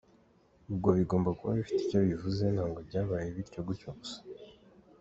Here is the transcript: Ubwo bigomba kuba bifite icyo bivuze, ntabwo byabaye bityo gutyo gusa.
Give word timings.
Ubwo 0.71 0.89
bigomba 0.97 1.29
kuba 1.37 1.57
bifite 1.59 1.81
icyo 1.83 1.97
bivuze, 2.07 2.43
ntabwo 2.55 2.79
byabaye 2.87 3.27
bityo 3.35 3.59
gutyo 3.67 3.89
gusa. 3.97 4.17